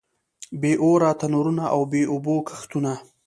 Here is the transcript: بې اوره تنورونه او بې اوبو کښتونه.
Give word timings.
بې 0.59 0.71
اوره 0.83 1.11
تنورونه 1.19 1.65
او 1.73 1.81
بې 1.91 2.01
اوبو 2.11 2.35
کښتونه. 2.47 2.93